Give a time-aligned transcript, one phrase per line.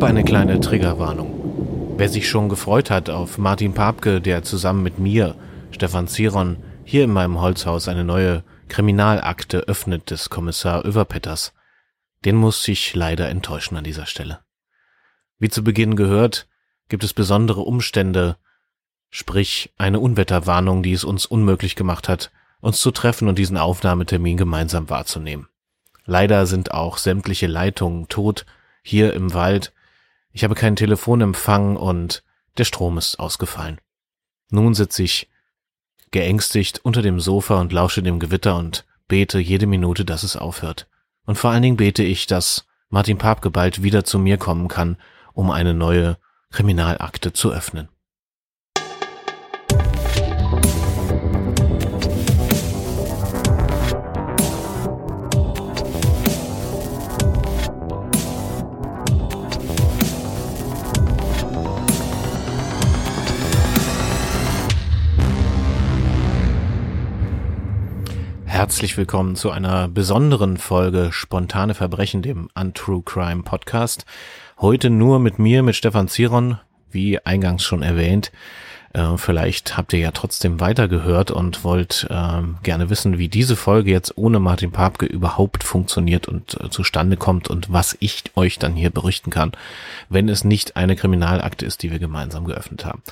[0.00, 1.94] Vorab eine kleine Triggerwarnung.
[1.98, 5.34] Wer sich schon gefreut hat auf Martin Papke, der zusammen mit mir,
[5.72, 6.56] Stefan Ziron,
[6.86, 11.52] hier in meinem Holzhaus eine neue Kriminalakte öffnet des Kommissar Överpetters,
[12.24, 14.40] den muss ich leider enttäuschen an dieser Stelle.
[15.38, 16.48] Wie zu Beginn gehört,
[16.88, 18.38] gibt es besondere Umstände,
[19.10, 22.30] sprich eine Unwetterwarnung, die es uns unmöglich gemacht hat,
[22.62, 25.48] uns zu treffen und diesen Aufnahmetermin gemeinsam wahrzunehmen.
[26.06, 28.46] Leider sind auch sämtliche Leitungen tot
[28.82, 29.74] hier im Wald.
[30.32, 32.22] Ich habe keinen Telefonempfang und
[32.58, 33.80] der Strom ist ausgefallen.
[34.50, 35.28] Nun sitze ich
[36.10, 40.88] geängstigt unter dem Sofa und lausche dem Gewitter und bete jede Minute, dass es aufhört.
[41.26, 44.96] Und vor allen Dingen bete ich, dass Martin Papke bald wieder zu mir kommen kann,
[45.32, 46.18] um eine neue
[46.50, 47.88] Kriminalakte zu öffnen.
[68.60, 74.04] Herzlich willkommen zu einer besonderen Folge Spontane Verbrechen, dem Untrue Crime Podcast.
[74.58, 76.58] Heute nur mit mir, mit Stefan Ziron,
[76.90, 78.30] wie eingangs schon erwähnt.
[78.92, 83.92] Äh, vielleicht habt ihr ja trotzdem weitergehört und wollt äh, gerne wissen, wie diese Folge
[83.92, 88.74] jetzt ohne Martin Papke überhaupt funktioniert und äh, zustande kommt und was ich euch dann
[88.74, 89.52] hier berichten kann,
[90.10, 93.02] wenn es nicht eine Kriminalakte ist, die wir gemeinsam geöffnet haben.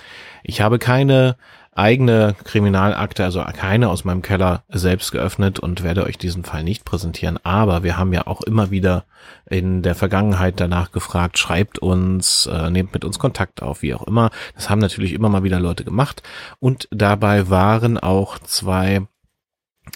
[0.42, 1.36] Ich habe keine
[1.78, 6.84] eigene Kriminalakte, also keine aus meinem Keller selbst geöffnet und werde euch diesen Fall nicht
[6.84, 7.38] präsentieren.
[7.44, 9.04] Aber wir haben ja auch immer wieder
[9.48, 14.06] in der Vergangenheit danach gefragt, schreibt uns, äh, nehmt mit uns Kontakt auf, wie auch
[14.06, 14.30] immer.
[14.54, 16.22] Das haben natürlich immer mal wieder Leute gemacht.
[16.58, 19.06] Und dabei waren auch zwei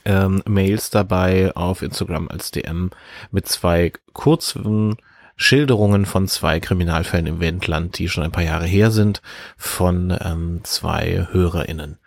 [0.05, 2.91] ähm, Mails dabei auf Instagram als DM
[3.33, 4.97] mit zwei kurzen
[5.37, 9.22] Schilderungen von zwei Kriminalfällen im Wendland, die schon ein paar Jahre her sind,
[9.56, 11.98] von ähm, zwei HörerInnen.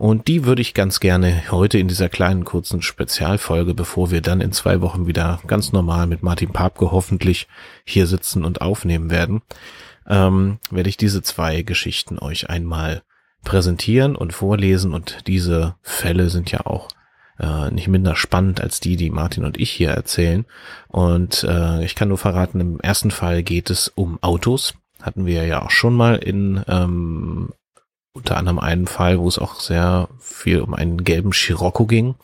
[0.00, 4.40] Und die würde ich ganz gerne heute in dieser kleinen kurzen Spezialfolge, bevor wir dann
[4.40, 7.48] in zwei Wochen wieder ganz normal mit Martin Papke hoffentlich
[7.84, 9.42] hier sitzen und aufnehmen werden,
[10.08, 13.02] ähm, werde ich diese zwei Geschichten euch einmal
[13.44, 14.94] präsentieren und vorlesen.
[14.94, 16.88] Und diese Fälle sind ja auch
[17.40, 20.44] äh, nicht minder spannend als die, die Martin und ich hier erzählen.
[20.88, 24.74] Und äh, ich kann nur verraten, im ersten Fall geht es um Autos.
[25.00, 27.52] Hatten wir ja auch schon mal in ähm,
[28.12, 32.16] unter anderem einen Fall, wo es auch sehr viel um einen gelben Scirocco ging.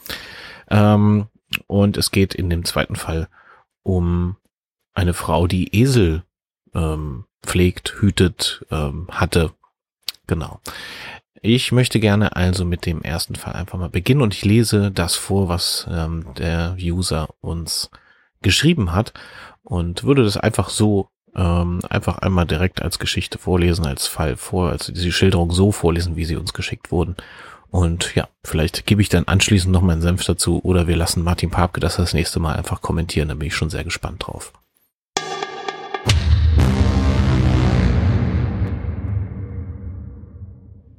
[0.68, 1.26] Ähm,
[1.66, 3.28] und es geht in dem zweiten Fall
[3.82, 4.36] um
[4.94, 6.24] eine Frau, die Esel
[6.74, 9.52] ähm, pflegt, hütet, ähm, hatte.
[10.26, 10.60] Genau.
[11.42, 15.16] Ich möchte gerne also mit dem ersten Fall einfach mal beginnen und ich lese das
[15.16, 17.90] vor, was ähm, der User uns
[18.42, 19.12] geschrieben hat
[19.62, 24.70] und würde das einfach so ähm, einfach einmal direkt als Geschichte vorlesen, als Fall vor,
[24.70, 27.16] also diese Schilderung so vorlesen, wie sie uns geschickt wurden.
[27.70, 31.50] Und ja, vielleicht gebe ich dann anschließend noch meinen Senf dazu oder wir lassen Martin
[31.50, 34.52] Papke das das nächste Mal einfach kommentieren, da bin ich schon sehr gespannt drauf.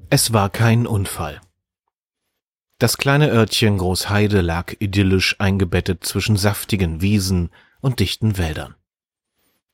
[0.09, 1.41] Es war kein Unfall.
[2.79, 7.49] Das kleine Örtchen Großheide lag idyllisch eingebettet zwischen saftigen Wiesen
[7.81, 8.75] und dichten Wäldern.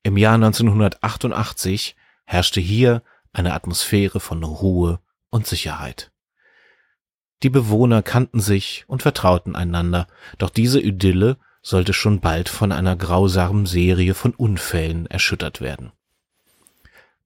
[0.01, 1.95] Im Jahr 1988
[2.25, 4.99] herrschte hier eine Atmosphäre von Ruhe
[5.29, 6.11] und Sicherheit.
[7.43, 10.07] Die Bewohner kannten sich und vertrauten einander,
[10.39, 15.91] doch diese Idylle sollte schon bald von einer grausamen Serie von Unfällen erschüttert werden.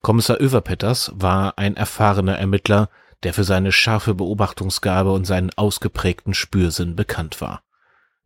[0.07, 2.89] Kommissar Överpetters war ein erfahrener Ermittler,
[3.23, 7.61] der für seine scharfe Beobachtungsgabe und seinen ausgeprägten Spürsinn bekannt war.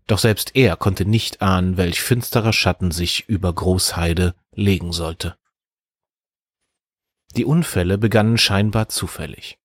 [0.05, 5.37] Doch selbst er konnte nicht ahnen, welch finsterer Schatten sich über Großheide legen sollte.
[7.35, 9.57] Die Unfälle begannen scheinbar zufällig.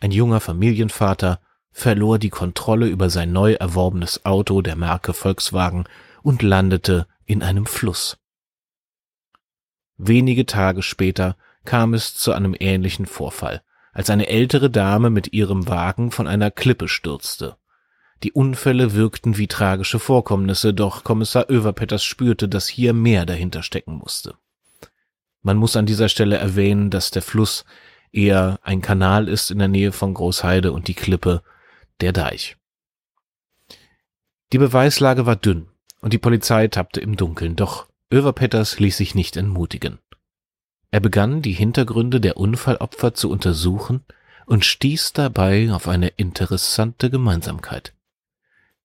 [0.00, 1.38] Ein junger Familienvater
[1.70, 5.84] verlor die Kontrolle über sein neu erworbenes Auto der Marke Volkswagen
[6.22, 8.16] und landete in einem Fluss.
[10.02, 11.36] Wenige Tage später
[11.66, 13.60] kam es zu einem ähnlichen Vorfall,
[13.92, 17.56] als eine ältere Dame mit ihrem Wagen von einer Klippe stürzte.
[18.22, 23.92] Die Unfälle wirkten wie tragische Vorkommnisse, doch Kommissar Överpetters spürte, dass hier mehr dahinter stecken
[23.98, 24.36] musste.
[25.42, 27.66] Man muss an dieser Stelle erwähnen, dass der Fluss
[28.10, 31.42] eher ein Kanal ist in der Nähe von Großheide und die Klippe
[32.00, 32.56] der Deich.
[34.54, 35.68] Die Beweislage war dünn
[36.00, 39.98] und die Polizei tappte im Dunkeln, doch Överpetters ließ sich nicht entmutigen.
[40.90, 44.04] Er begann die Hintergründe der Unfallopfer zu untersuchen
[44.46, 47.94] und stieß dabei auf eine interessante Gemeinsamkeit.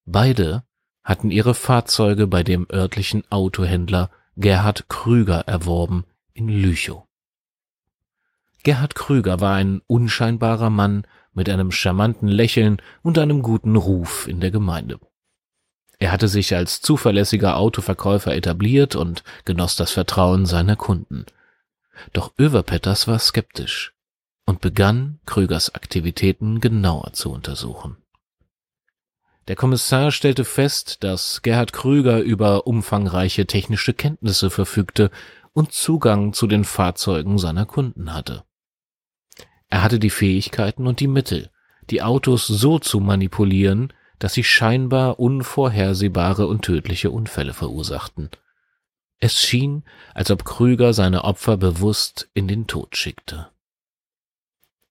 [0.05, 0.63] Beide
[1.03, 7.03] hatten ihre Fahrzeuge bei dem örtlichen Autohändler Gerhard Krüger erworben in Lüchow.
[8.63, 14.39] Gerhard Krüger war ein unscheinbarer Mann mit einem charmanten Lächeln und einem guten Ruf in
[14.39, 14.99] der Gemeinde.
[15.99, 21.25] Er hatte sich als zuverlässiger Autoverkäufer etabliert und genoss das Vertrauen seiner Kunden.
[22.13, 23.93] Doch Överpetters war skeptisch
[24.45, 27.97] und begann Krügers Aktivitäten genauer zu untersuchen.
[29.47, 35.11] Der Kommissar stellte fest, dass Gerhard Krüger über umfangreiche technische Kenntnisse verfügte
[35.53, 38.43] und Zugang zu den Fahrzeugen seiner Kunden hatte.
[39.69, 41.49] Er hatte die Fähigkeiten und die Mittel,
[41.89, 48.29] die Autos so zu manipulieren, dass sie scheinbar unvorhersehbare und tödliche Unfälle verursachten.
[49.19, 49.83] Es schien,
[50.13, 53.49] als ob Krüger seine Opfer bewusst in den Tod schickte.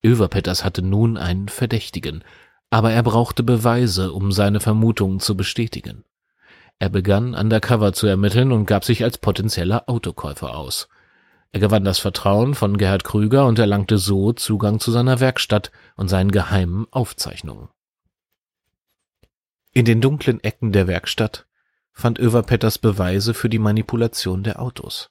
[0.04, 2.24] Överpetters hatte nun einen Verdächtigen,
[2.70, 6.04] aber er brauchte Beweise, um seine Vermutungen zu bestätigen.
[6.78, 10.88] Er begann undercover zu ermitteln und gab sich als potenzieller Autokäufer aus.
[11.52, 16.08] Er gewann das Vertrauen von Gerhard Krüger und erlangte so Zugang zu seiner Werkstatt und
[16.08, 17.68] seinen geheimen Aufzeichnungen.
[19.74, 21.46] In den dunklen Ecken der Werkstatt
[21.92, 25.10] fand Överpetters Beweise für die Manipulation der Autos.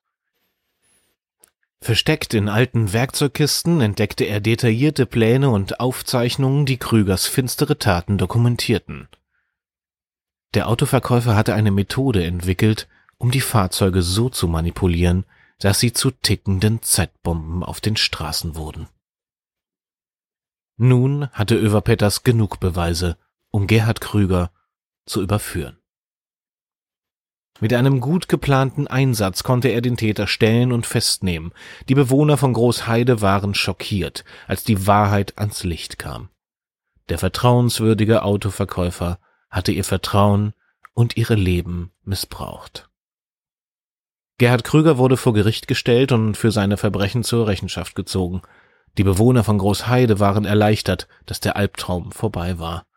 [1.81, 9.09] Versteckt in alten Werkzeugkisten entdeckte er detaillierte Pläne und Aufzeichnungen, die Krügers finstere Taten dokumentierten.
[10.53, 12.87] Der Autoverkäufer hatte eine Methode entwickelt,
[13.17, 15.25] um die Fahrzeuge so zu manipulieren,
[15.59, 18.87] dass sie zu tickenden Zeitbomben auf den Straßen wurden.
[20.77, 23.17] Nun hatte Överpetters genug Beweise,
[23.53, 24.51] um Gerhard Krüger
[25.05, 25.77] zu überführen.
[27.59, 31.53] Mit einem gut geplanten Einsatz konnte er den Täter stellen und festnehmen.
[31.87, 36.29] Die Bewohner von Großheide waren schockiert, als die Wahrheit ans Licht kam.
[37.09, 39.19] Der vertrauenswürdige Autoverkäufer
[39.51, 40.53] hatte ihr Vertrauen
[40.93, 42.89] und ihre Leben missbraucht.
[44.39, 48.41] Gerhard Krüger wurde vor Gericht gestellt und für seine Verbrechen zur Rechenschaft gezogen.
[48.97, 52.87] Die Bewohner von Großheide waren erleichtert, dass der Albtraum vorbei war.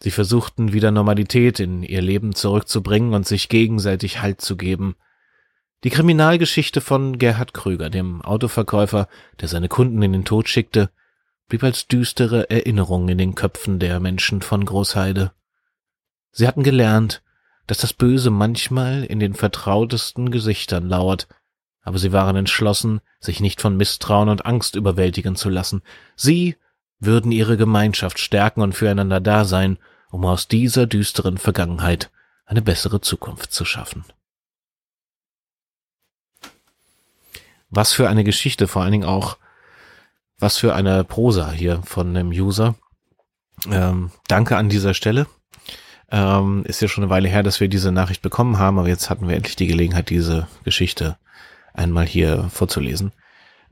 [0.00, 4.96] Sie versuchten wieder Normalität in ihr Leben zurückzubringen und sich gegenseitig Halt zu geben.
[5.84, 9.08] Die Kriminalgeschichte von Gerhard Krüger, dem Autoverkäufer,
[9.40, 10.90] der seine Kunden in den Tod schickte,
[11.48, 15.32] blieb als düstere Erinnerung in den Köpfen der Menschen von Großheide.
[16.30, 17.22] Sie hatten gelernt,
[17.66, 21.28] dass das Böse manchmal in den vertrautesten Gesichtern lauert,
[21.82, 25.82] aber sie waren entschlossen, sich nicht von Misstrauen und Angst überwältigen zu lassen.
[26.16, 26.56] Sie
[27.00, 29.78] würden ihre Gemeinschaft stärken und füreinander da sein,
[30.10, 32.10] um aus dieser düsteren Vergangenheit
[32.46, 34.04] eine bessere Zukunft zu schaffen.
[37.70, 39.36] Was für eine Geschichte, vor allen Dingen auch,
[40.38, 42.74] was für eine Prosa hier von dem User.
[43.70, 45.26] Ähm, danke an dieser Stelle.
[46.10, 49.10] Ähm, ist ja schon eine Weile her, dass wir diese Nachricht bekommen haben, aber jetzt
[49.10, 51.18] hatten wir endlich die Gelegenheit, diese Geschichte
[51.74, 53.12] einmal hier vorzulesen.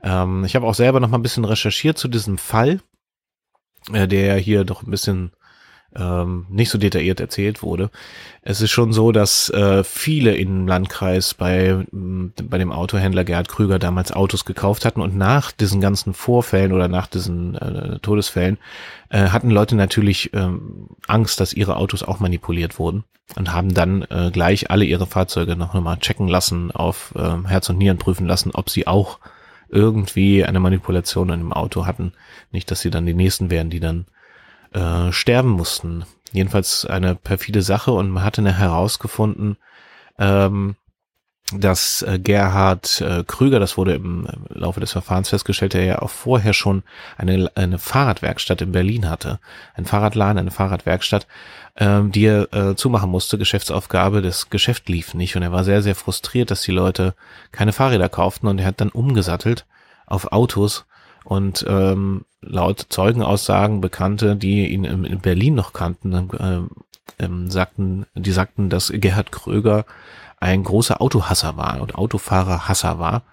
[0.03, 2.81] Ähm, ich habe auch selber noch mal ein bisschen recherchiert zu diesem Fall
[3.93, 5.31] äh, der hier doch ein bisschen
[5.95, 7.89] ähm, nicht so detailliert erzählt wurde.
[8.41, 13.79] Es ist schon so, dass äh, viele im Landkreis bei, bei dem Autohändler Gerhard Krüger
[13.79, 18.57] damals Autos gekauft hatten und nach diesen ganzen Vorfällen oder nach diesen äh, Todesfällen
[19.09, 23.03] äh, hatten Leute natürlich ähm, Angst, dass ihre Autos auch manipuliert wurden
[23.35, 27.69] und haben dann äh, gleich alle ihre Fahrzeuge noch einmal checken lassen, auf äh, Herz
[27.69, 29.19] und Nieren prüfen lassen, ob sie auch
[29.69, 32.13] irgendwie eine Manipulation an dem Auto hatten.
[32.51, 34.05] Nicht, dass sie dann die nächsten wären, die dann
[34.73, 36.05] äh, sterben mussten.
[36.31, 39.57] Jedenfalls eine perfide Sache und man hatte herausgefunden,
[40.19, 40.75] ähm,
[41.53, 46.09] dass äh, Gerhard äh, Krüger, das wurde im Laufe des Verfahrens festgestellt, der ja auch
[46.09, 46.83] vorher schon
[47.17, 49.39] eine, eine Fahrradwerkstatt in Berlin hatte.
[49.73, 51.25] Ein Fahrradladen, eine Fahrradwerkstatt,
[51.77, 55.37] ähm, die er äh, zumachen musste, Geschäftsaufgabe, das Geschäft lief nicht.
[55.37, 57.13] Und er war sehr, sehr frustriert, dass die Leute
[57.53, 58.47] keine Fahrräder kauften.
[58.47, 59.65] Und er hat dann umgesattelt
[60.05, 60.85] auf Autos.
[61.23, 68.31] Und ähm, laut Zeugenaussagen Bekannte, die ihn in Berlin noch kannten, äh, ähm, sagten, die
[68.31, 69.85] sagten, dass Gerhard Kröger
[70.37, 73.23] ein großer Autohasser war und Autofahrerhasser war,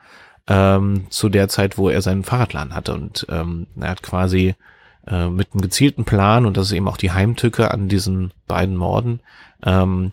[0.46, 2.94] ähm, zu der Zeit, wo er seinen Fahrradladen hatte.
[2.94, 4.54] Und ähm, er hat quasi
[5.06, 8.76] äh, mit einem gezielten Plan, und das ist eben auch die Heimtücke an diesen beiden
[8.76, 9.20] Morden,
[9.62, 10.12] ähm,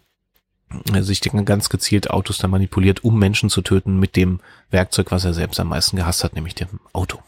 [1.00, 5.34] sich ganz gezielt Autos da manipuliert, um Menschen zu töten mit dem Werkzeug, was er
[5.34, 7.20] selbst am meisten gehasst hat, nämlich dem Auto.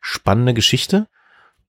[0.00, 1.08] Spannende Geschichte.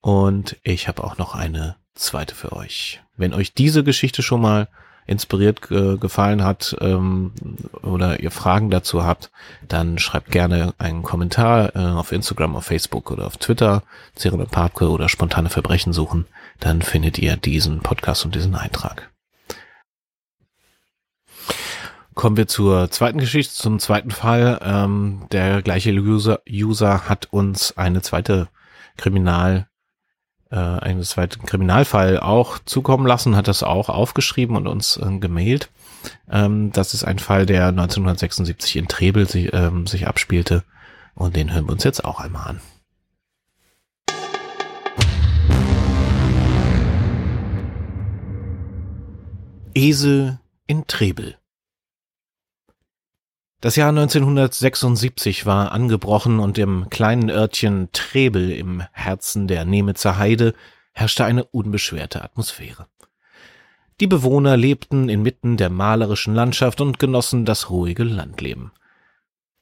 [0.01, 3.01] Und ich habe auch noch eine zweite für euch.
[3.17, 4.67] Wenn euch diese Geschichte schon mal
[5.05, 7.31] inspiriert äh, gefallen hat ähm,
[7.81, 9.31] oder ihr Fragen dazu habt,
[9.67, 13.83] dann schreibt gerne einen Kommentar äh, auf Instagram, auf Facebook oder auf Twitter,
[14.15, 16.25] Cyril Papke oder spontane Verbrechen suchen.
[16.59, 19.11] Dann findet ihr diesen Podcast und diesen Eintrag.
[22.13, 24.59] Kommen wir zur zweiten Geschichte, zum zweiten Fall.
[24.63, 28.49] Ähm, der gleiche User, User hat uns eine zweite
[28.97, 29.67] Kriminal,
[30.51, 35.69] äh, einen zweiten Kriminalfall auch zukommen lassen, hat das auch aufgeschrieben und uns äh, gemailt.
[36.29, 40.63] Ähm, das ist ein Fall, der 1976 in Trebel sich, ähm, sich abspielte
[41.15, 42.61] und den hören wir uns jetzt auch einmal an.
[49.73, 51.37] Esel in Trebel
[53.61, 60.53] das Jahr 1976 war angebrochen und im kleinen Örtchen Trebel im Herzen der Nemitzer Heide
[60.93, 62.87] herrschte eine unbeschwerte Atmosphäre.
[63.99, 68.71] Die Bewohner lebten inmitten der malerischen Landschaft und genossen das ruhige Landleben.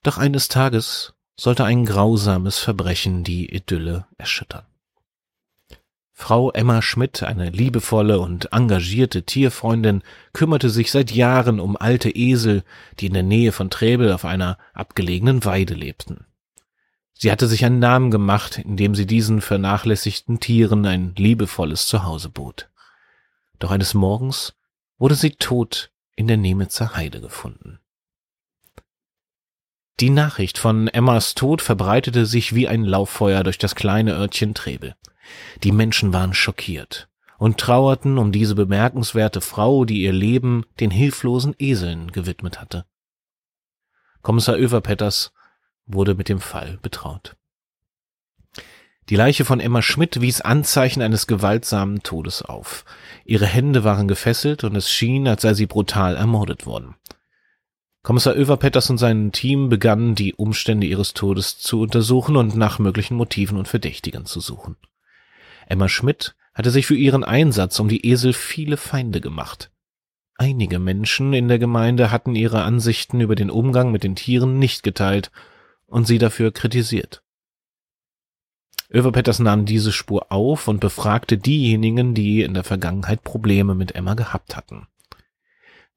[0.01, 4.65] Doch eines Tages sollte ein grausames Verbrechen die Idylle erschüttern.
[6.21, 12.63] Frau Emma Schmidt, eine liebevolle und engagierte Tierfreundin, kümmerte sich seit Jahren um alte Esel,
[12.99, 16.25] die in der Nähe von Trebel auf einer abgelegenen Weide lebten.
[17.13, 22.69] Sie hatte sich einen Namen gemacht, indem sie diesen vernachlässigten Tieren ein liebevolles Zuhause bot.
[23.57, 24.55] Doch eines Morgens
[24.97, 27.79] wurde sie tot in der Nemitzer Heide gefunden.
[30.01, 34.95] Die Nachricht von Emmas Tod verbreitete sich wie ein Lauffeuer durch das kleine Örtchen Trebel.
[35.63, 41.55] Die Menschen waren schockiert und trauerten um diese bemerkenswerte Frau, die ihr Leben den hilflosen
[41.57, 42.86] Eseln gewidmet hatte.
[44.21, 45.31] Kommissar Överpetters
[45.86, 47.36] wurde mit dem Fall betraut.
[49.09, 52.86] Die Leiche von Emma Schmidt wies Anzeichen eines gewaltsamen Todes auf.
[53.25, 56.95] Ihre Hände waren gefesselt und es schien, als sei sie brutal ermordet worden.
[58.03, 63.15] Kommissar Överpetters und sein Team begannen, die Umstände ihres Todes zu untersuchen und nach möglichen
[63.15, 64.77] Motiven und Verdächtigen zu suchen.
[65.69, 69.71] Emma Schmidt hatte sich für ihren Einsatz um die Esel viele Feinde gemacht.
[70.35, 74.83] Einige Menschen in der Gemeinde hatten ihre Ansichten über den Umgang mit den Tieren nicht
[74.83, 75.31] geteilt
[75.85, 77.23] und sie dafür kritisiert.
[78.91, 84.15] Överpetters nahm diese Spur auf und befragte diejenigen, die in der Vergangenheit Probleme mit Emma
[84.15, 84.88] gehabt hatten.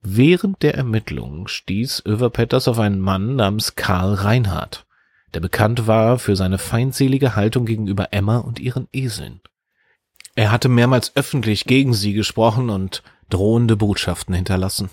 [0.02, 4.84] Während der Ermittlungen stieß Överpetters auf einen Mann namens Karl Reinhardt,
[5.32, 9.40] der bekannt war für seine feindselige Haltung gegenüber Emma und ihren Eseln.
[10.34, 14.90] Er hatte mehrmals öffentlich gegen sie gesprochen und drohende Botschaften hinterlassen.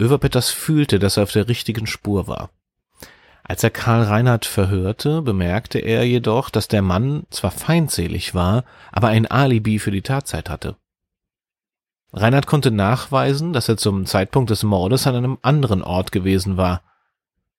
[0.00, 2.50] Överpetters fühlte, dass er auf der richtigen Spur war.
[3.44, 9.08] Als er Karl Reinhardt verhörte, bemerkte er jedoch, dass der Mann zwar feindselig war, aber
[9.08, 10.76] ein Alibi für die Tatzeit hatte.
[12.12, 16.82] Reinhardt konnte nachweisen, dass er zum Zeitpunkt des Mordes an einem anderen Ort gewesen war.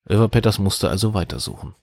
[0.10, 1.75] Överpetters musste also weitersuchen.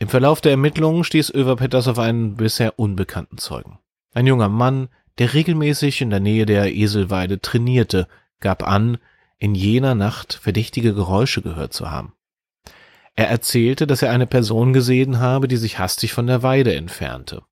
[0.00, 3.78] Im Verlauf der Ermittlungen stieß Överpetters auf einen bisher unbekannten Zeugen.
[4.14, 4.88] Ein junger Mann,
[5.18, 8.06] der regelmäßig in der Nähe der Eselweide trainierte,
[8.38, 8.98] gab an,
[9.38, 12.12] in jener Nacht verdächtige Geräusche gehört zu haben.
[13.16, 17.42] Er erzählte, dass er eine Person gesehen habe, die sich hastig von der Weide entfernte.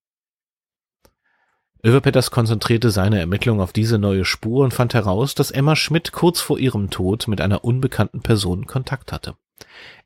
[1.82, 6.40] Överpetters konzentrierte seine Ermittlung auf diese neue Spur und fand heraus, dass Emma Schmidt kurz
[6.40, 9.36] vor ihrem Tod mit einer unbekannten Person Kontakt hatte.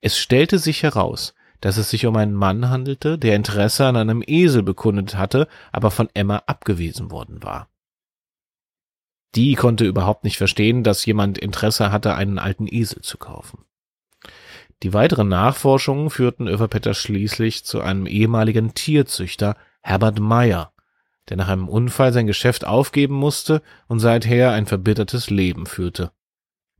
[0.01, 4.23] Es stellte sich heraus, dass es sich um einen Mann handelte, der Interesse an einem
[4.27, 7.69] Esel bekundet hatte, aber von Emma abgewiesen worden war.
[9.35, 13.65] Die konnte überhaupt nicht verstehen, dass jemand Interesse hatte, einen alten Esel zu kaufen.
[14.83, 20.73] Die weiteren Nachforschungen führten Överpetter schließlich zu einem ehemaligen Tierzüchter, Herbert Meyer,
[21.29, 26.13] der nach einem Unfall sein Geschäft aufgeben musste und seither ein verbittertes Leben führte.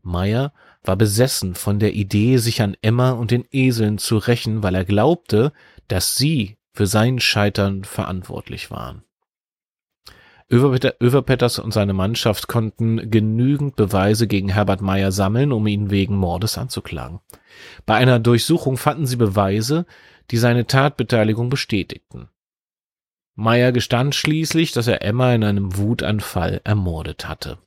[0.03, 4.75] Meyer war besessen von der Idee, sich an Emma und den Eseln zu rächen, weil
[4.75, 5.53] er glaubte,
[5.89, 9.03] dass sie für sein Scheitern verantwortlich waren.
[10.53, 16.59] Överpetters und seine Mannschaft konnten genügend Beweise gegen Herbert Meyer sammeln, um ihn wegen Mordes
[16.59, 17.21] anzuklagen.
[17.87, 19.87] Bei einer Durchsuchung fanden sie Beweise,
[20.33, 22.29] die seine Tatbeteiligung bestätigten.
[23.37, 27.59] Meyer gestand schließlich, dass er Emma in einem Wutanfall ermordet hatte.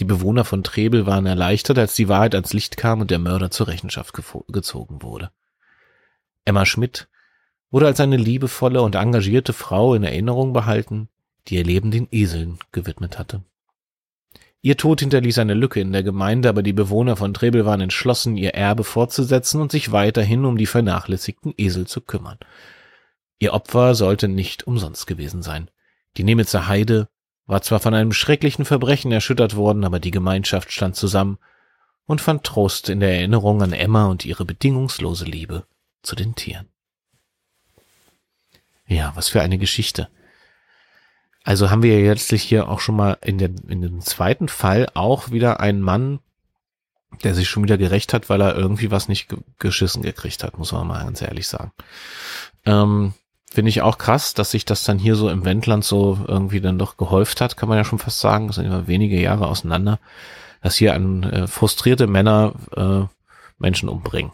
[0.00, 3.50] Die Bewohner von Trebel waren erleichtert, als die Wahrheit ans Licht kam und der Mörder
[3.50, 4.14] zur Rechenschaft
[4.48, 5.30] gezogen wurde.
[6.44, 7.08] Emma Schmidt
[7.70, 11.08] wurde als eine liebevolle und engagierte Frau in Erinnerung behalten,
[11.48, 13.42] die ihr Leben den Eseln gewidmet hatte.
[14.60, 18.36] Ihr Tod hinterließ eine Lücke in der Gemeinde, aber die Bewohner von Trebel waren entschlossen,
[18.36, 22.38] ihr Erbe fortzusetzen und sich weiterhin um die vernachlässigten Esel zu kümmern.
[23.38, 25.70] Ihr Opfer sollte nicht umsonst gewesen sein.
[26.16, 27.08] Die Nemitzer Heide
[27.48, 31.38] war zwar von einem schrecklichen Verbrechen erschüttert worden, aber die Gemeinschaft stand zusammen
[32.06, 35.66] und fand Trost in der Erinnerung an Emma und ihre bedingungslose Liebe
[36.02, 36.68] zu den Tieren.
[38.86, 40.08] Ja, was für eine Geschichte.
[41.42, 45.30] Also haben wir jetzt hier auch schon mal in, der, in dem zweiten Fall auch
[45.30, 46.20] wieder einen Mann,
[47.24, 50.72] der sich schon wieder gerecht hat, weil er irgendwie was nicht geschissen gekriegt hat, muss
[50.72, 51.72] man mal ganz ehrlich sagen.
[52.66, 53.14] Ähm,
[53.50, 56.78] Finde ich auch krass, dass sich das dann hier so im Wendland so irgendwie dann
[56.78, 58.46] doch gehäuft hat, kann man ja schon fast sagen.
[58.46, 59.98] Das sind immer wenige Jahre auseinander,
[60.60, 63.06] dass hier an äh, frustrierte Männer äh,
[63.58, 64.32] Menschen umbringen.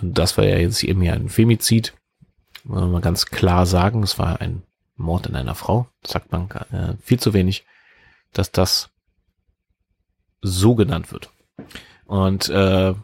[0.00, 1.94] Und das war ja jetzt eben hier ein Femizid.
[2.64, 4.62] Muss man mal ganz klar sagen, es war ein
[4.96, 5.86] Mord in einer Frau.
[6.02, 7.64] Das sagt man äh, viel zu wenig,
[8.32, 8.90] dass das
[10.40, 11.30] so genannt wird.
[12.06, 12.94] Und äh,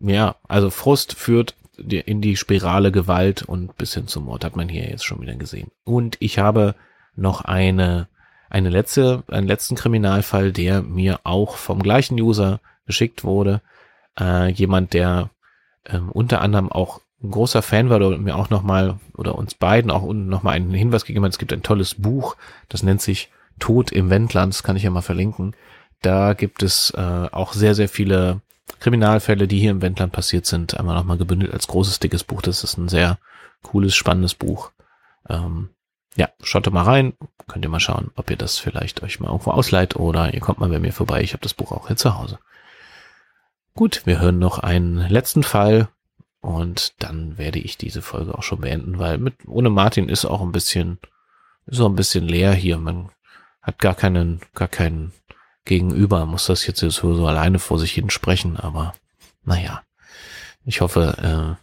[0.00, 4.68] ja, also Frust führt in die Spirale Gewalt und bis hin zum Mord hat man
[4.68, 5.70] hier jetzt schon wieder gesehen.
[5.84, 6.74] Und ich habe
[7.14, 8.08] noch eine,
[8.50, 13.60] eine letzte, einen letzten Kriminalfall, der mir auch vom gleichen User geschickt wurde.
[14.18, 15.30] Äh, jemand, der
[15.86, 19.90] ähm, unter anderem auch ein großer Fan war oder mir auch nochmal oder uns beiden
[19.90, 21.32] auch nochmal einen Hinweis gegeben hat.
[21.32, 22.36] Es gibt ein tolles Buch,
[22.68, 25.54] das nennt sich Tod im Wendland, das kann ich ja mal verlinken.
[26.02, 28.42] Da gibt es äh, auch sehr, sehr viele
[28.80, 32.42] Kriminalfälle, die hier im Wendland passiert sind, einmal nochmal gebündelt als großes, dickes Buch.
[32.42, 33.18] Das ist ein sehr
[33.62, 34.72] cooles, spannendes Buch.
[35.28, 35.70] Ähm,
[36.16, 37.14] ja, schaut mal rein.
[37.46, 40.58] Könnt ihr mal schauen, ob ihr das vielleicht euch mal irgendwo ausleiht oder ihr kommt
[40.58, 41.22] mal bei mir vorbei.
[41.22, 42.38] Ich habe das Buch auch hier zu Hause.
[43.74, 45.88] Gut, wir hören noch einen letzten Fall
[46.40, 50.40] und dann werde ich diese Folge auch schon beenden, weil mit ohne Martin ist auch
[50.40, 50.98] ein bisschen
[51.66, 52.78] ist auch ein bisschen leer hier.
[52.78, 53.10] Man
[53.60, 55.12] hat gar keinen gar keinen
[55.66, 58.94] Gegenüber, muss das jetzt so, alleine vor sich hin sprechen, aber
[59.44, 59.82] naja,
[60.64, 61.62] ich hoffe, äh,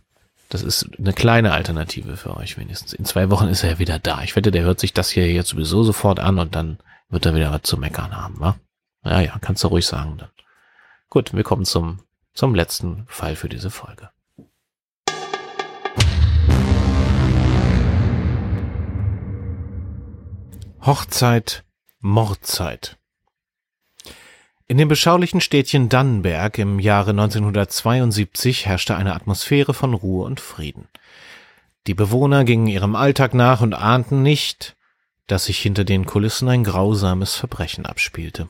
[0.49, 2.93] das ist eine kleine Alternative für euch wenigstens.
[2.93, 4.21] In zwei Wochen ist er ja wieder da.
[4.21, 6.77] Ich wette, der hört sich das hier jetzt sowieso sofort an und dann
[7.09, 8.55] wird er wieder was zu meckern haben, wa?
[9.03, 10.29] Ja, ja, kannst du ruhig sagen dann.
[11.09, 11.99] Gut, wir kommen zum,
[12.33, 14.09] zum letzten Fall für diese Folge.
[20.81, 21.63] Hochzeit,
[21.99, 22.97] Mordzeit.
[24.67, 30.87] In dem beschaulichen Städtchen Dannenberg im Jahre 1972 herrschte eine Atmosphäre von Ruhe und Frieden.
[31.85, 34.77] Die Bewohner gingen ihrem Alltag nach und ahnten nicht,
[35.27, 38.47] dass sich hinter den Kulissen ein grausames Verbrechen abspielte.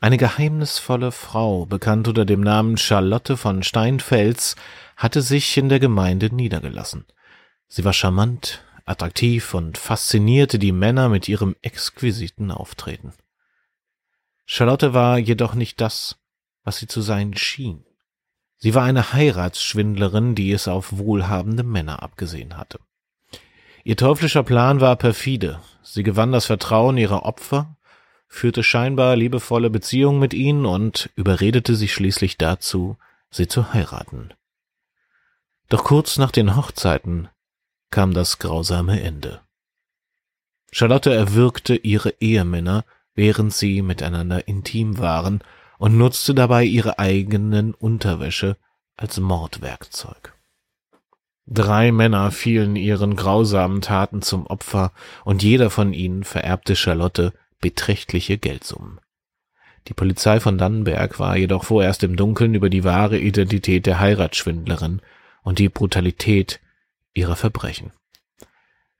[0.00, 4.56] Eine geheimnisvolle Frau, bekannt unter dem Namen Charlotte von Steinfels,
[4.96, 7.06] hatte sich in der Gemeinde niedergelassen.
[7.68, 13.12] Sie war charmant, attraktiv und faszinierte die Männer mit ihrem exquisiten Auftreten.
[14.46, 16.16] Charlotte war jedoch nicht das,
[16.64, 17.84] was sie zu sein schien.
[18.56, 22.80] Sie war eine Heiratsschwindlerin, die es auf wohlhabende Männer abgesehen hatte.
[23.82, 25.60] Ihr teuflischer Plan war perfide.
[25.82, 27.76] Sie gewann das Vertrauen ihrer Opfer,
[28.26, 32.96] führte scheinbar liebevolle Beziehungen mit ihnen und überredete sie schließlich dazu,
[33.30, 34.32] sie zu heiraten.
[35.68, 37.28] Doch kurz nach den Hochzeiten
[37.90, 39.40] kam das grausame Ende.
[40.72, 45.40] Charlotte erwürgte ihre Ehemänner während sie miteinander intim waren
[45.78, 48.56] und nutzte dabei ihre eigenen Unterwäsche
[48.96, 50.34] als Mordwerkzeug.
[51.46, 54.92] Drei Männer fielen ihren grausamen Taten zum Opfer
[55.24, 59.00] und jeder von ihnen vererbte Charlotte beträchtliche Geldsummen.
[59.88, 65.02] Die Polizei von Dannenberg war jedoch vorerst im Dunkeln über die wahre Identität der Heiratsschwindlerin
[65.42, 66.60] und die Brutalität
[67.12, 67.92] ihrer Verbrechen.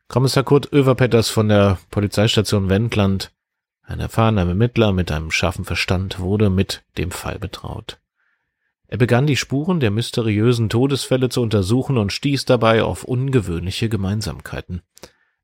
[0.09, 3.33] Kommissar Kurt Överpetters von der Polizeistation Wendland
[3.87, 7.99] ein erfahrener Ermittler mit einem scharfen Verstand wurde mit dem Fall betraut.
[8.87, 14.83] Er begann die Spuren der mysteriösen Todesfälle zu untersuchen und stieß dabei auf ungewöhnliche Gemeinsamkeiten.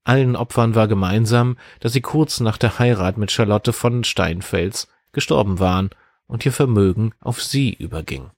[0.05, 5.59] Allen Opfern war gemeinsam, dass sie kurz nach der Heirat mit Charlotte von Steinfels gestorben
[5.59, 5.91] waren
[6.27, 8.31] und ihr Vermögen auf sie überging.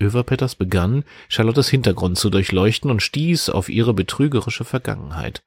[0.00, 5.42] Överpetters begann, Charlottes Hintergrund zu durchleuchten und stieß auf ihre betrügerische Vergangenheit.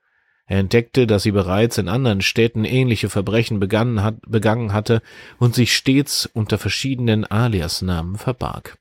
[0.49, 5.03] Er entdeckte, dass sie bereits in anderen Städten ähnliche Verbrechen begangen, hat, begangen hatte
[5.37, 8.79] und sich stets unter verschiedenen Aliasnamen verbarg.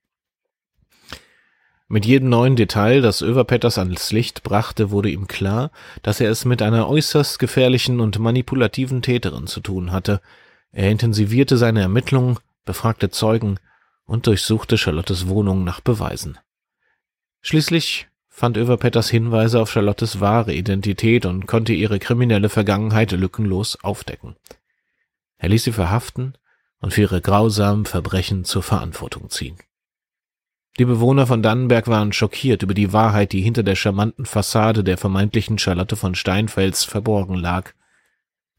[1.86, 5.70] Mit jedem neuen Detail, das Överpetters ans Licht brachte, wurde ihm klar,
[6.02, 10.22] dass er es mit einer äußerst gefährlichen und manipulativen Täterin zu tun hatte.
[10.72, 13.60] Er intensivierte seine Ermittlungen, befragte Zeugen
[14.06, 16.38] und durchsuchte Charlottes Wohnung nach Beweisen.
[17.42, 18.07] Schließlich
[18.38, 24.36] fand Överpetters Hinweise auf Charlottes wahre Identität und konnte ihre kriminelle Vergangenheit lückenlos aufdecken.
[25.38, 26.34] Er ließ sie verhaften
[26.78, 29.56] und für ihre grausamen Verbrechen zur Verantwortung ziehen.
[30.78, 34.98] Die Bewohner von Dannenberg waren schockiert über die Wahrheit, die hinter der charmanten Fassade der
[34.98, 37.72] vermeintlichen Charlotte von Steinfels verborgen lag.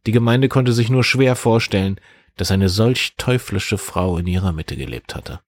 [0.06, 2.02] Die Gemeinde konnte sich nur schwer vorstellen,
[2.36, 5.40] dass eine solch teuflische Frau in ihrer Mitte gelebt hatte.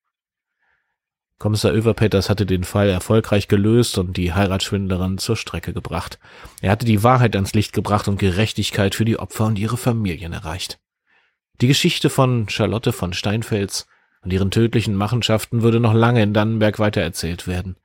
[1.41, 6.19] Kommissar Överpetters hatte den Fall erfolgreich gelöst und die Heiratsschwindlerin zur Strecke gebracht.
[6.61, 10.33] Er hatte die Wahrheit ans Licht gebracht und Gerechtigkeit für die Opfer und ihre Familien
[10.33, 10.79] erreicht.
[11.59, 13.87] Die Geschichte von Charlotte von Steinfels
[14.21, 17.75] und ihren tödlichen Machenschaften würde noch lange in Dannenberg weitererzählt werden.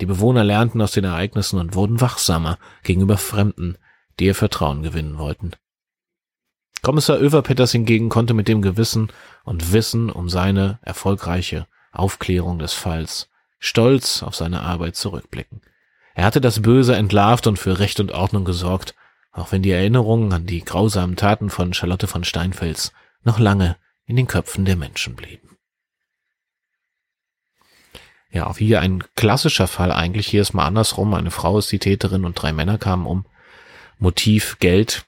[0.00, 3.78] Die Bewohner lernten aus den Ereignissen und wurden wachsamer gegenüber Fremden,
[4.18, 5.52] die ihr Vertrauen gewinnen wollten.
[6.82, 9.12] Kommissar Överpetters hingegen konnte mit dem Gewissen
[9.44, 13.28] und Wissen um seine erfolgreiche Aufklärung des Falls
[13.58, 15.62] stolz auf seine Arbeit zurückblicken.
[16.14, 18.94] Er hatte das Böse entlarvt und für Recht und Ordnung gesorgt,
[19.32, 22.92] auch wenn die Erinnerungen an die grausamen Taten von Charlotte von Steinfels
[23.24, 23.76] noch lange
[24.06, 25.56] in den Köpfen der Menschen blieben.
[28.30, 30.26] Ja, auch hier ein klassischer Fall eigentlich.
[30.26, 31.14] Hier ist mal andersrum.
[31.14, 33.26] Eine Frau ist die Täterin und drei Männer kamen um.
[33.98, 35.04] Motiv Geld.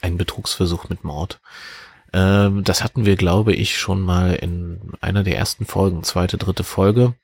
[0.00, 1.40] Ein Betrugsversuch mit Mord.
[2.12, 6.64] Ähm, das hatten wir, glaube ich, schon mal in einer der ersten Folgen, zweite, dritte
[6.64, 7.14] Folge.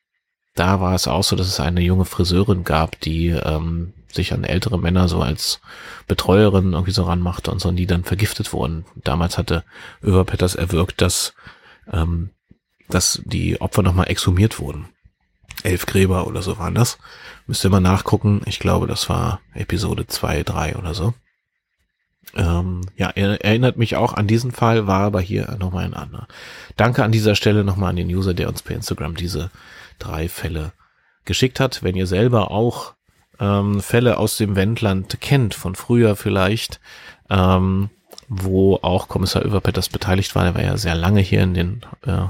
[0.55, 4.44] Da war es auch so, dass es eine junge Friseurin gab, die ähm, sich an
[4.44, 5.61] ältere Männer so als
[6.07, 8.85] Betreuerin irgendwie so ranmachte und so, und die dann vergiftet wurden.
[8.94, 9.64] Damals hatte
[10.03, 11.35] Överpetters erwirkt, dass
[11.92, 12.31] ähm,
[12.88, 14.87] dass die Opfer nochmal exhumiert wurden.
[15.62, 16.99] Elf Gräber oder so waren das.
[17.47, 18.42] Müsst ihr mal nachgucken.
[18.47, 21.14] Ich glaube, das war Episode zwei, drei oder so.
[22.35, 26.27] Ähm, ja, er, erinnert mich auch an diesen Fall, war aber hier nochmal ein anderer.
[26.77, 29.51] Danke an dieser Stelle nochmal an den User, der uns per Instagram diese
[29.99, 30.73] drei Fälle
[31.25, 31.83] geschickt hat.
[31.83, 32.95] Wenn ihr selber auch
[33.41, 36.81] ähm, Fälle aus dem Wendland kennt, von früher vielleicht,
[37.31, 37.91] ähm,
[38.29, 42.27] wo auch Kommissar Överpetters beteiligt war, der war ja sehr lange hier in den äh,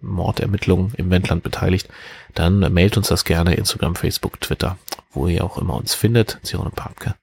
[0.00, 1.88] Mordermittlungen im Wendland beteiligt,
[2.34, 4.78] dann mailt uns das gerne Instagram, Facebook, Twitter,
[5.10, 7.14] wo ihr auch immer uns findet, Zirone Papke.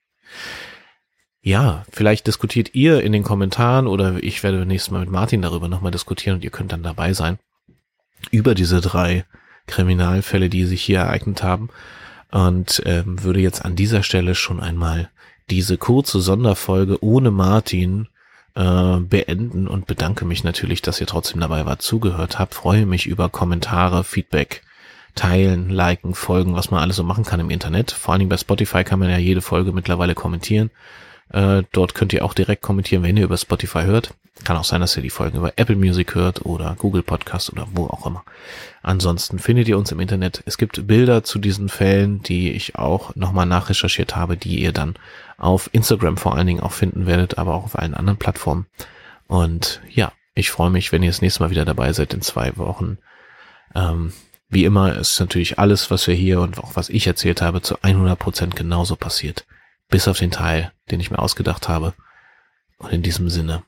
[1.46, 5.68] Ja, vielleicht diskutiert ihr in den Kommentaren oder ich werde nächstes Mal mit Martin darüber
[5.68, 7.38] nochmal diskutieren und ihr könnt dann dabei sein
[8.30, 9.26] über diese drei
[9.66, 11.68] Kriminalfälle, die sich hier ereignet haben
[12.30, 15.10] und ähm, würde jetzt an dieser Stelle schon einmal
[15.50, 18.08] diese kurze Sonderfolge ohne Martin
[18.54, 22.54] äh, beenden und bedanke mich natürlich, dass ihr trotzdem dabei wart, zugehört habt.
[22.54, 24.62] Freue mich über Kommentare, Feedback,
[25.14, 27.90] teilen, liken, folgen, was man alles so machen kann im Internet.
[27.90, 30.70] Vor allen Dingen bei Spotify kann man ja jede Folge mittlerweile kommentieren.
[31.30, 34.14] Äh, dort könnt ihr auch direkt kommentieren, wenn ihr über Spotify hört.
[34.44, 37.66] Kann auch sein, dass ihr die Folgen über Apple Music hört oder Google Podcast oder
[37.72, 38.24] wo auch immer.
[38.82, 40.42] Ansonsten findet ihr uns im Internet.
[40.44, 44.96] Es gibt Bilder zu diesen Fällen, die ich auch nochmal nachrecherchiert habe, die ihr dann
[45.38, 48.66] auf Instagram vor allen Dingen auch finden werdet, aber auch auf allen anderen Plattformen.
[49.26, 52.56] Und ja, ich freue mich, wenn ihr das nächste Mal wieder dabei seid in zwei
[52.56, 52.98] Wochen.
[53.74, 54.12] Ähm,
[54.48, 57.76] wie immer ist natürlich alles, was wir hier und auch was ich erzählt habe, zu
[57.82, 59.46] 100 Prozent genauso passiert.
[59.94, 61.94] Bis auf den Teil, den ich mir ausgedacht habe.
[62.78, 63.62] Und in diesem Sinne,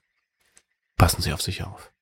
[0.96, 1.92] passen Sie auf sich auf.